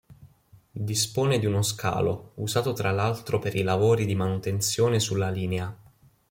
[0.81, 5.77] Dispone di uno scalo, usato tra l'altro per i lavori di manutenzione sulla linea.